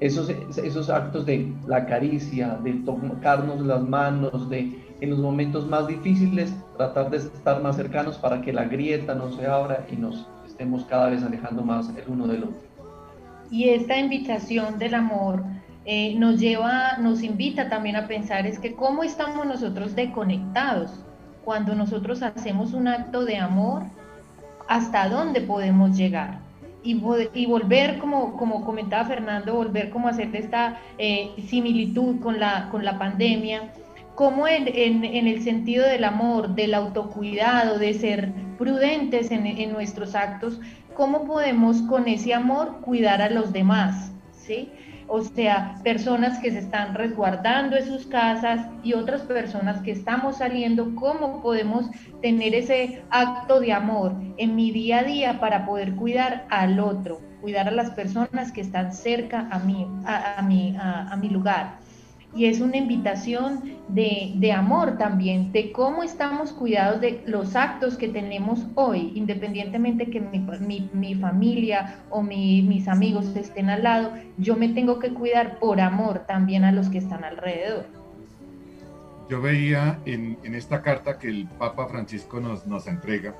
[0.00, 5.86] esos, esos actos de la caricia, de tocarnos las manos, de en los momentos más
[5.86, 10.26] difíciles tratar de estar más cercanos para que la grieta no se abra y nos
[10.46, 12.66] estemos cada vez alejando más el uno del otro.
[13.50, 15.42] Y esta invitación del amor
[15.84, 20.90] eh, nos lleva, nos invita también a pensar es que cómo estamos nosotros desconectados
[21.46, 23.84] cuando nosotros hacemos un acto de amor,
[24.66, 26.40] hasta dónde podemos llegar.
[26.82, 27.00] Y,
[27.34, 32.68] y volver, como, como comentaba Fernando, volver como a hacer esta eh, similitud con la,
[32.72, 33.72] con la pandemia,
[34.16, 40.16] como en, en, el sentido del amor, del autocuidado, de ser prudentes en, en nuestros
[40.16, 40.58] actos,
[40.94, 44.72] cómo podemos con ese amor cuidar a los demás, ¿sí?
[45.08, 50.38] O sea, personas que se están resguardando en sus casas y otras personas que estamos
[50.38, 51.86] saliendo, ¿cómo podemos
[52.22, 57.20] tener ese acto de amor en mi día a día para poder cuidar al otro,
[57.40, 61.85] cuidar a las personas que están cerca a mí, a, a, a mi lugar?
[62.36, 68.08] Y es una invitación de, amor también, de cómo estamos cuidados de los actos que
[68.08, 74.98] tenemos hoy, independientemente que mi, familia o mis amigos estén al lado, yo me tengo
[74.98, 77.86] que cuidar por amor también a los que están alrededor.
[79.30, 83.34] Yo veía en, esta carta que el Papa Francisco nos, nos entrega,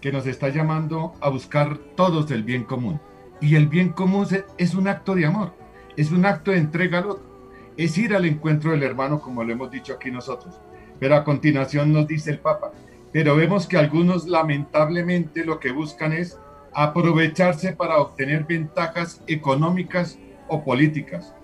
[0.00, 3.00] que nos está llamando a buscar todos el bien común.
[3.40, 4.26] Y el bien común
[4.58, 5.54] es un acto de amor,
[5.96, 7.31] es un acto de entrega al otro
[7.76, 10.60] es ir al encuentro del hermano, como lo hemos dicho aquí nosotros.
[10.98, 12.72] Pero a continuación nos dice el Papa,
[13.12, 16.38] pero vemos que algunos lamentablemente lo que buscan es
[16.72, 21.34] aprovecharse para obtener ventajas económicas o políticas.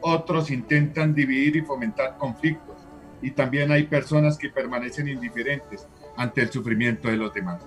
[0.00, 2.76] Otros intentan dividir y fomentar conflictos.
[3.22, 7.66] Y también hay personas que permanecen indiferentes ante el sufrimiento de los demás.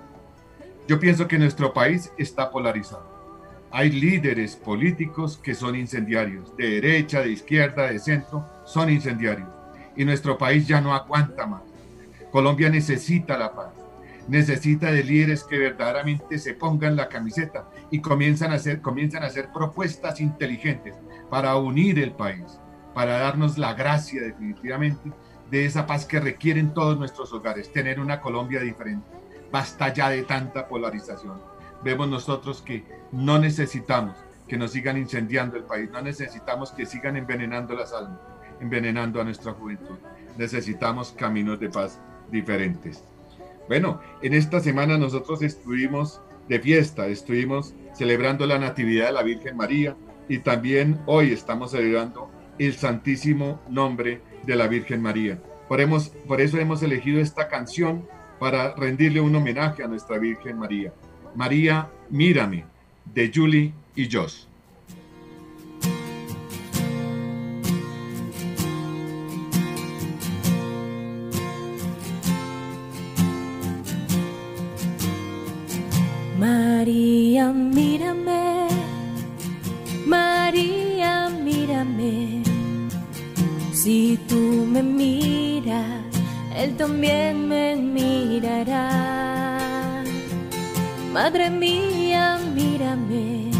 [0.87, 3.18] Yo pienso que nuestro país está polarizado.
[3.71, 9.49] Hay líderes políticos que son incendiarios, de derecha, de izquierda, de centro, son incendiarios.
[9.95, 11.61] Y nuestro país ya no aguanta más.
[12.31, 13.73] Colombia necesita la paz,
[14.27, 20.95] necesita de líderes que verdaderamente se pongan la camiseta y comienzan a hacer, propuestas inteligentes
[21.29, 22.59] para unir el país,
[22.93, 25.11] para darnos la gracia definitivamente
[25.49, 29.07] de esa paz que requieren todos nuestros hogares, tener una Colombia diferente.
[29.51, 31.39] Basta ya de tanta polarización.
[31.83, 34.15] Vemos nosotros que no necesitamos
[34.49, 38.19] que nos sigan incendiando el país, no necesitamos que sigan envenenando las almas,
[38.59, 39.95] envenenando a nuestra juventud.
[40.37, 43.03] Necesitamos caminos de paz diferentes.
[43.69, 49.55] Bueno, en esta semana nosotros estuvimos de fiesta, estuvimos celebrando la Natividad de la Virgen
[49.55, 49.95] María
[50.27, 55.39] y también hoy estamos celebrando el Santísimo Nombre de la Virgen María.
[55.67, 55.79] Por,
[56.27, 58.07] por eso hemos elegido esta canción
[58.39, 60.91] para rendirle un homenaje a nuestra Virgen María.
[61.35, 62.65] María, mírame,
[63.13, 64.47] de Julie y Joss.
[76.37, 78.67] María, mírame,
[80.05, 82.43] María, mírame.
[83.73, 85.85] Si tú me miras,
[86.55, 89.38] Él también me mirará.
[91.13, 93.51] Madre mía, mírame,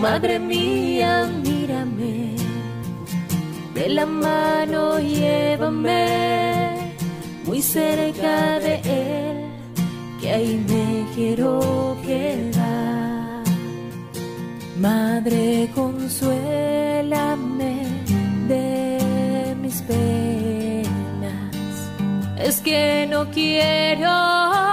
[0.01, 2.35] Madre mía, mírame,
[3.73, 6.93] de la mano llévame
[7.45, 9.49] muy cerca de Él,
[10.21, 13.43] que ahí me quiero quedar.
[14.79, 17.87] Madre, consuélame
[18.47, 21.55] de mis penas.
[22.37, 24.66] Es que no quiero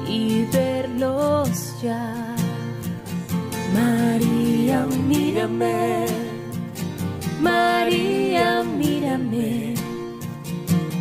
[0.07, 2.35] y verlos ya.
[3.71, 6.07] María, mírame,
[7.39, 9.75] María, mírame.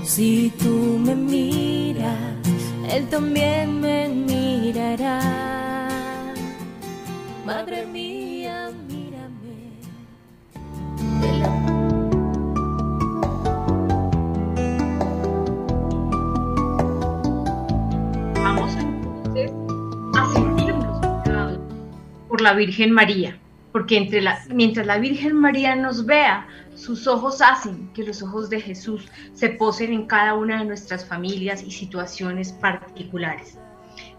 [0.04, 2.36] Si tú me miras,
[2.90, 5.20] Él también me mirará.
[7.46, 8.23] Madre mía,
[18.42, 18.76] Vamos
[20.16, 21.58] a sentirnos
[22.28, 23.38] por la Virgen María,
[23.72, 24.08] porque
[24.50, 29.48] mientras la Virgen María nos vea, sus ojos hacen que los ojos de Jesús se
[29.50, 33.58] posen en cada una de nuestras familias y situaciones particulares.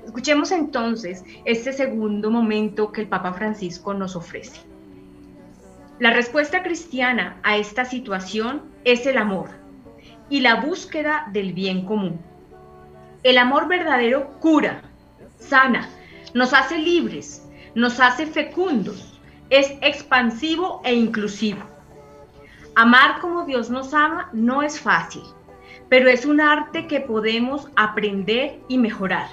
[0.06, 4.62] Escuchemos entonces este segundo momento que el Papa Francisco nos ofrece.
[5.98, 9.48] La respuesta cristiana a esta situación es el amor
[10.30, 12.20] y la búsqueda del bien común.
[13.24, 14.82] El amor verdadero cura,
[15.38, 15.88] sana,
[16.34, 21.62] nos hace libres, nos hace fecundos, es expansivo e inclusivo.
[22.76, 25.24] Amar como Dios nos ama no es fácil,
[25.88, 29.30] pero es un arte que podemos aprender y mejorar.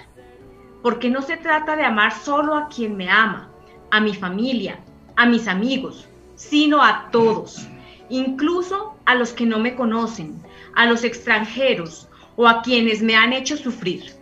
[0.80, 3.50] Porque no se trata de amar solo a quien me ama,
[3.90, 4.78] a mi familia,
[5.16, 6.08] a mis amigos,
[6.48, 7.68] sino a todos,
[8.08, 10.42] incluso a los que no me conocen,
[10.74, 14.12] a los extranjeros o a quienes me han hecho sufrir.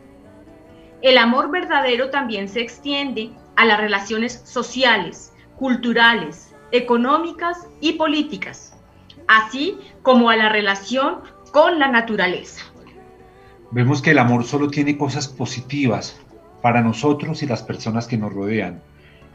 [1.02, 8.76] El amor verdadero también se extiende a las relaciones sociales, culturales, económicas y políticas,
[9.26, 11.20] así como a la relación
[11.52, 12.64] con la naturaleza.
[13.70, 16.20] Vemos que el amor solo tiene cosas positivas
[16.60, 18.82] para nosotros y las personas que nos rodean.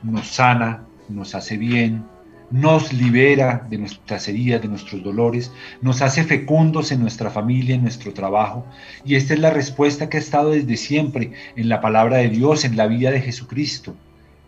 [0.04, 2.06] Nos sana, nos hace bien,
[2.52, 7.82] nos libera de nuestras heridas, de nuestros dolores, nos hace fecundos en nuestra familia, en
[7.82, 8.66] nuestro trabajo.
[9.04, 12.66] Y esta es la respuesta que ha estado desde siempre en la palabra de Dios,
[12.66, 13.96] en la vida de Jesucristo.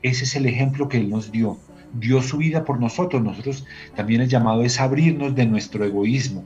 [0.02, 1.58] Ese es el ejemplo que Él nos dio.
[1.94, 3.24] Dio su vida por nosotros.
[3.24, 6.46] Nosotros también el llamado es abrirnos de nuestro egoísmo.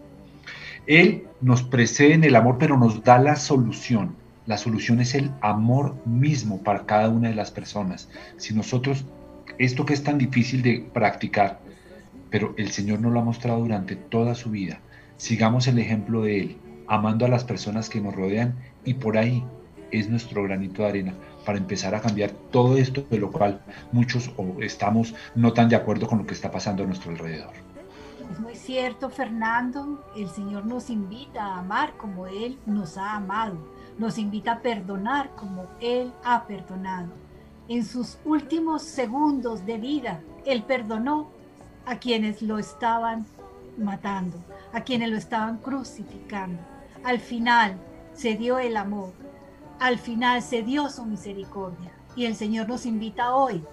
[0.87, 4.15] Él nos precede en el amor, pero nos da la solución.
[4.45, 8.09] La solución es el amor mismo para cada una de las personas.
[8.37, 9.05] Si nosotros
[9.61, 11.59] esto que es tan difícil de practicar,
[12.31, 14.79] pero el Señor nos lo ha mostrado durante toda su vida.
[15.17, 16.57] Sigamos el ejemplo de Él,
[16.87, 18.55] amando a las personas que nos rodean
[18.85, 19.43] y por ahí
[19.91, 21.13] es nuestro granito de arena
[21.45, 24.31] para empezar a cambiar todo esto de lo cual muchos
[24.61, 27.53] estamos no tan de acuerdo con lo que está pasando a nuestro alrededor.
[28.31, 33.57] Es muy cierto, Fernando, el Señor nos invita a amar como Él nos ha amado,
[33.99, 37.20] nos invita a perdonar como Él ha perdonado
[37.71, 41.29] en sus últimos segundos de vida, Él perdonó
[41.85, 43.25] a quienes lo estaban
[43.77, 44.37] matando,
[44.73, 46.61] a quienes lo estaban crucificando.
[47.05, 47.77] Al final
[48.13, 49.13] se dio el amor,
[49.79, 51.93] al final se dio su misericordia.
[52.13, 53.63] Y el Señor nos invita hoy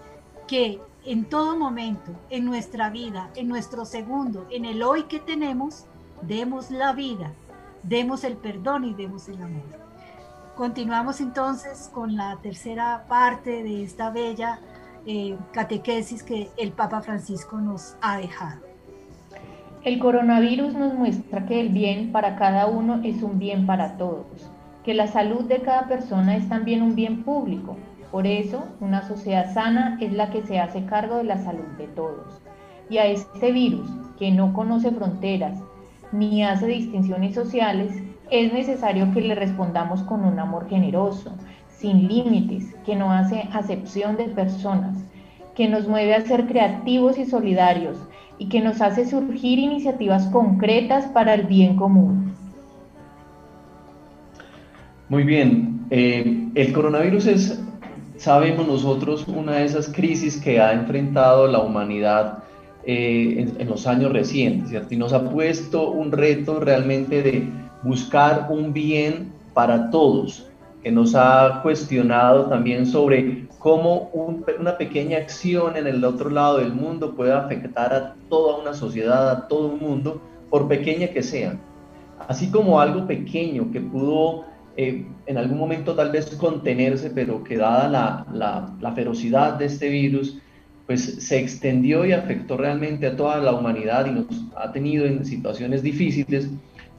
[0.46, 5.86] que en todo momento, en nuestra vida, en nuestro segundo, en el hoy que tenemos,
[6.22, 7.32] demos la vida,
[7.82, 9.88] demos el perdón y demos el amor.
[10.59, 14.59] Continuamos entonces con la tercera parte de esta bella
[15.06, 18.62] eh, catequesis que el Papa Francisco nos ha dejado.
[19.84, 24.26] El coronavirus nos muestra que el bien para cada uno es un bien para todos,
[24.82, 27.76] que la salud de cada persona es también un bien público.
[28.11, 31.86] Por eso, una sociedad sana es la que se hace cargo de la salud de
[31.86, 32.42] todos.
[32.90, 33.88] Y a este virus,
[34.18, 35.56] que no conoce fronteras
[36.11, 37.92] ni hace distinciones sociales,
[38.31, 41.33] es necesario que le respondamos con un amor generoso,
[41.68, 44.97] sin límites, que no hace acepción de personas,
[45.55, 47.97] que nos mueve a ser creativos y solidarios
[48.39, 52.33] y que nos hace surgir iniciativas concretas para el bien común.
[55.09, 57.64] Muy bien, eh, el coronavirus es,
[58.16, 62.45] sabemos nosotros, una de esas crisis que ha enfrentado la humanidad
[62.85, 64.95] eh, en, los años recientes, ¿cierto?
[64.95, 67.49] Y nos ha puesto un reto realmente de
[67.83, 70.47] buscar un bien para todos,
[70.83, 76.72] que nos ha cuestionado también sobre cómo una pequeña acción en el otro lado del
[76.72, 80.20] mundo puede afectar a toda una sociedad, a todo un mundo,
[80.51, 81.59] por pequeña que sea.
[82.29, 84.45] Así como algo pequeño que pudo
[84.76, 89.66] eh, en algún momento tal vez contenerse, pero que dada la, la, la ferocidad de
[89.66, 90.39] este virus,
[90.87, 94.26] pues se extendió y afectó realmente a toda la humanidad y nos
[94.57, 96.49] ha tenido en situaciones difíciles,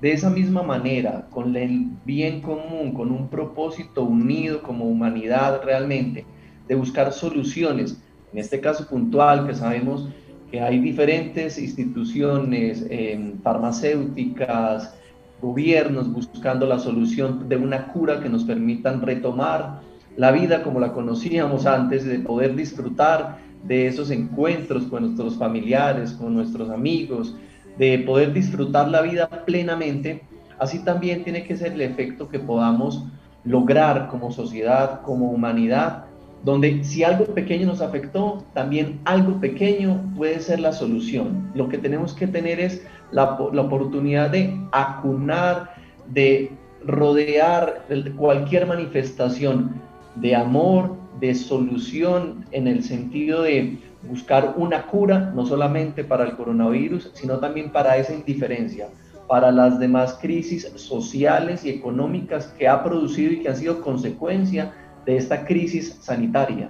[0.02, 6.26] de esa misma manera, con el bien común, con un propósito unido como humanidad realmente,
[6.68, 10.08] de buscar soluciones, en este caso puntual, que sabemos
[10.52, 14.96] que hay diferentes instituciones eh, farmacéuticas,
[15.42, 19.82] gobiernos buscando la solución de una cura que nos permitan retomar
[20.18, 26.12] la vida como la conocíamos antes, de poder disfrutar de esos encuentros con nuestros familiares,
[26.14, 27.36] con nuestros amigos,
[27.80, 30.22] de poder disfrutar la vida plenamente,
[30.60, 33.06] así también tiene que ser el efecto que podamos
[33.46, 36.04] lograr como sociedad, como humanidad,
[36.44, 41.50] donde si algo pequeño nos afectó, también algo pequeño puede ser la solución.
[41.56, 45.74] Lo que tenemos que tener es la, la oportunidad de acunar,
[46.08, 46.52] de
[46.86, 47.86] rodear
[48.18, 49.72] cualquier manifestación
[50.16, 56.36] de amor, de solución en el sentido de buscar una cura, no solamente para el
[56.36, 58.88] coronavirus, sino también para esa indiferencia,
[59.28, 64.74] para las demás crisis sociales y económicas que ha producido y que han sido consecuencia
[65.06, 66.70] de esta crisis sanitaria.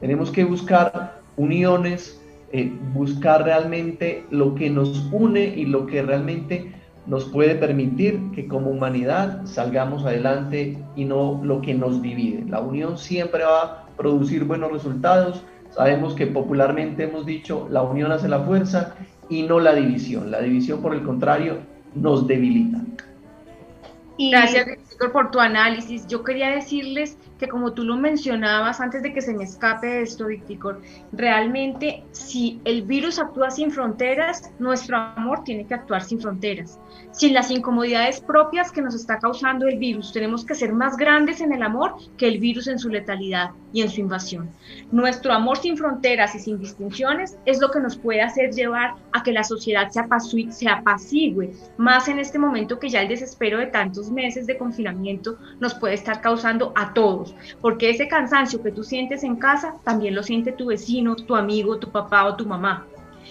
[0.00, 2.20] Tenemos que buscar uniones,
[2.52, 6.72] eh, buscar realmente lo que nos une y lo que realmente
[7.06, 12.44] nos puede permitir que como humanidad salgamos adelante y no lo que nos divide.
[12.48, 15.44] La unión siempre va a producir buenos resultados
[15.74, 18.94] Sabemos que popularmente hemos dicho la unión hace la fuerza
[19.28, 20.30] y no la división.
[20.30, 21.58] La división, por el contrario,
[21.94, 22.80] nos debilita.
[24.18, 26.06] Gracias, Víctor, por tu análisis.
[26.06, 30.26] Yo quería decirles que como tú lo mencionabas antes de que se me escape esto,
[30.26, 30.80] Víctor,
[31.10, 36.78] realmente si el virus actúa sin fronteras, nuestro amor tiene que actuar sin fronteras
[37.12, 40.12] sin las incomodidades propias que nos está causando el virus.
[40.12, 43.82] Tenemos que ser más grandes en el amor que el virus en su letalidad y
[43.82, 44.50] en su invasión.
[44.90, 49.22] Nuestro amor sin fronteras y sin distinciones es lo que nos puede hacer llevar a
[49.22, 50.02] que la sociedad se,
[50.52, 55.38] se apacigüe, más en este momento que ya el desespero de tantos meses de confinamiento
[55.60, 60.14] nos puede estar causando a todos, porque ese cansancio que tú sientes en casa también
[60.14, 62.86] lo siente tu vecino, tu amigo, tu papá o tu mamá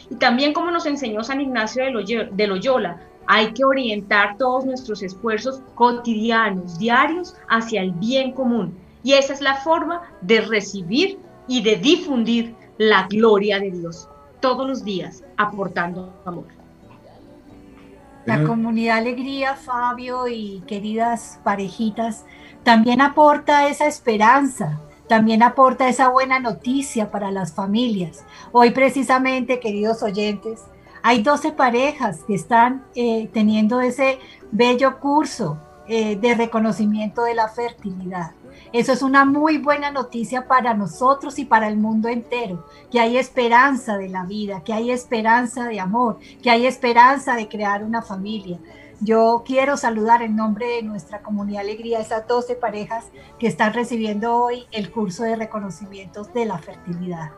[0.09, 5.61] Y también como nos enseñó San Ignacio de Loyola, hay que orientar todos nuestros esfuerzos
[5.75, 8.75] cotidianos, diarios, hacia el bien común.
[9.03, 14.07] Y esa es la forma de recibir y de difundir la gloria de Dios
[14.39, 16.61] todos los días, aportando amor.
[18.26, 22.26] La comunidad Alegría, Fabio y queridas parejitas,
[22.63, 28.24] también aporta esa esperanza, también aporta esa buena noticia para las familias.
[28.51, 30.61] Hoy precisamente, queridos oyentes,
[31.01, 34.19] hay 12 parejas que están eh, teniendo ese
[34.51, 35.57] bello curso
[35.88, 38.32] eh, de reconocimiento de la fertilidad.
[38.73, 43.17] Eso es una muy buena noticia para nosotros y para el mundo entero, que hay
[43.17, 48.01] esperanza de la vida, que hay esperanza de amor, que hay esperanza de crear una
[48.01, 48.59] familia.
[48.99, 53.05] Yo quiero saludar en nombre de nuestra comunidad Alegría a esas 12 parejas
[53.39, 57.31] que están recibiendo hoy el curso de reconocimientos de la fertilidad.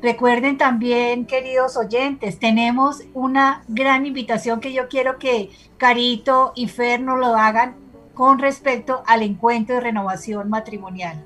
[0.03, 6.99] Recuerden también, queridos oyentes, tenemos una gran invitación que yo quiero que Carito y Fer
[6.99, 7.75] nos lo hagan
[8.13, 11.23] con respecto al encuentro de renovación matrimonial.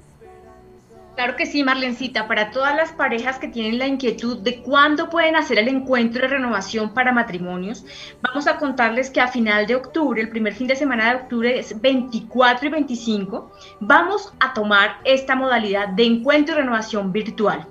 [1.18, 5.36] Claro que sí, Marlencita, para todas las parejas que tienen la inquietud de cuándo pueden
[5.36, 7.84] hacer el encuentro de renovación para matrimonios,
[8.22, 11.58] vamos a contarles que a final de octubre, el primer fin de semana de octubre
[11.58, 17.66] es 24 y 25, vamos a tomar esta modalidad de encuentro de renovación virtual.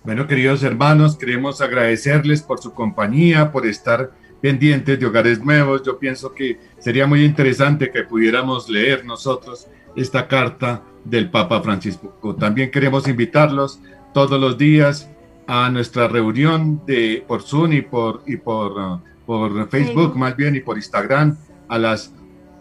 [0.04, 4.10] Bueno, queridos hermanos, queremos agradecerles por su compañía, por estar
[4.42, 5.84] pendientes de hogares nuevos.
[5.84, 12.36] Yo pienso que sería muy interesante que pudiéramos leer nosotros esta carta del Papa Francisco.
[12.40, 13.80] También queremos invitarlos
[14.14, 15.10] todos los días
[15.48, 20.56] a nuestra reunión de por Zoom y por y por, uh, por Facebook más bien
[20.56, 21.38] y por Instagram
[21.70, 22.14] a las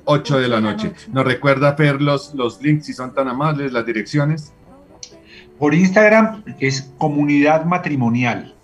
[0.05, 0.93] 8 de la noche.
[1.13, 4.53] Nos recuerda ver los, los links si son tan amables, las direcciones.
[5.59, 8.56] Por Instagram es comunidad matrimonial.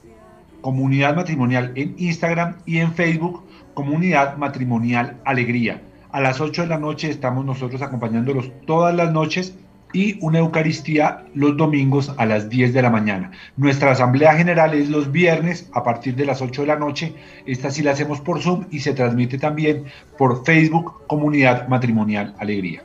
[0.62, 3.44] Comunidad Matrimonial en Instagram y en Facebook,
[3.74, 5.82] Comunidad Matrimonial Alegría.
[6.10, 9.54] A las 8 de la noche estamos nosotros acompañándolos todas las noches
[9.92, 13.32] y una Eucaristía los domingos a las 10 de la mañana.
[13.56, 17.14] Nuestra Asamblea General es los viernes a partir de las 8 de la noche.
[17.44, 19.84] Esta sí la hacemos por Zoom y se transmite también
[20.16, 22.82] por Facebook Comunidad Matrimonial Alegría.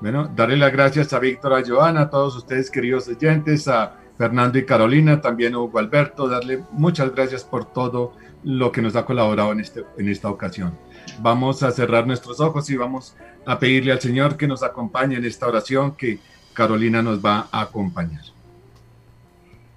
[0.00, 4.58] Bueno, darle las gracias a Víctor, a Joana, a todos ustedes queridos oyentes, a Fernando
[4.58, 8.12] y Carolina, también Hugo Alberto, darle muchas gracias por todo
[8.44, 10.78] lo que nos ha colaborado en, este, en esta ocasión.
[11.20, 15.24] Vamos a cerrar nuestros ojos y vamos a pedirle al Señor que nos acompañe en
[15.24, 16.18] esta oración que
[16.52, 18.22] Carolina nos va a acompañar.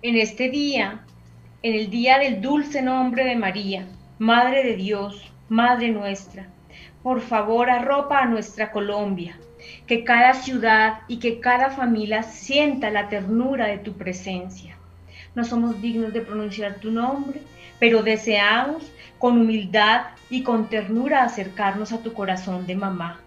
[0.02, 1.02] En este día,
[1.64, 3.88] en el día del dulce nombre de María,
[4.20, 6.48] Madre de Dios, Madre nuestra,
[7.02, 9.38] por favor arropa a nuestra Colombia
[9.86, 14.78] que cada ciudad y que cada familia sienta la ternura de tu presencia.
[15.36, 17.42] No somos dignos de pronunciar tu nombre,
[17.80, 23.22] pero deseamos con humildad y con ternura acercarnos a tu corazón de mamá.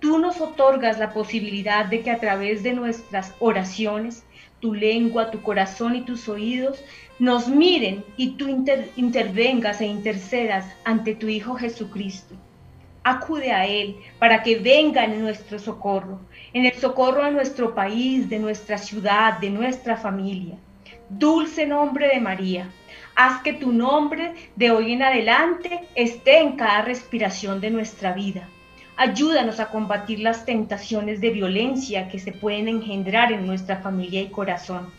[0.00, 4.24] Tú nos otorgas la posibilidad de que a través de nuestras oraciones,
[4.60, 6.82] tu lengua, tu corazón y tus oídos
[7.18, 8.48] nos miren y tú
[8.96, 12.34] intervengas e intercedas ante tu Hijo Jesucristo.
[13.02, 16.20] Acude a Él para que venga en nuestro socorro,
[16.52, 20.56] en el socorro de nuestro país, de nuestra ciudad, de nuestra familia.
[21.08, 22.70] Dulce nombre de María,
[23.16, 28.48] haz que tu nombre de hoy en adelante esté en cada respiración de nuestra vida.
[28.96, 34.28] Ayúdanos a combatir las tentaciones de violencia que se pueden engendrar en nuestra familia y
[34.28, 34.90] corazón.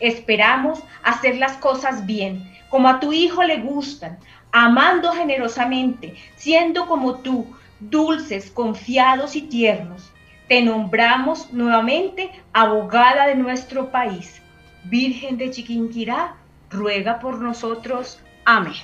[0.00, 4.18] Esperamos hacer las cosas bien, como a tu Hijo le gustan,
[4.52, 7.46] amando generosamente, siendo como tú,
[7.80, 10.12] dulces, confiados y tiernos.
[10.48, 14.40] Te nombramos nuevamente abogada de nuestro país.
[14.84, 16.36] Virgen de Chiquinquirá,
[16.70, 18.20] ruega por nosotros.
[18.44, 18.74] Amén.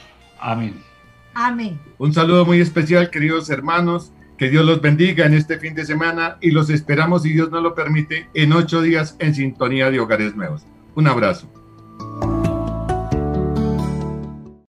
[0.40, 0.82] Amén.
[1.34, 1.78] Amén.
[1.98, 4.12] Un saludo muy especial, queridos hermanos.
[4.38, 7.60] Que Dios los bendiga en este fin de semana y los esperamos, si Dios nos
[7.60, 10.62] lo permite, en ocho días en sintonía de Hogares Nuevos.
[10.94, 11.48] Un abrazo.